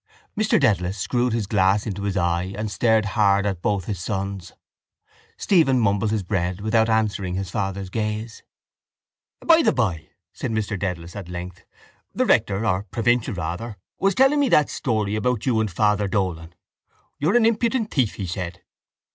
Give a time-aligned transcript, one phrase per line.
[0.35, 4.51] Mr Dedalus screwed his glass into his eye and stared hard at both his sons.
[5.37, 8.41] Stephen mumbled his bread without answering his father's gaze.
[9.41, 11.65] —By the bye, said Mr Dedalus at length,
[12.15, 16.55] the rector, or provincial rather, was telling me that story about you and Father Dolan.
[17.19, 18.63] You're an impudent thief, he said.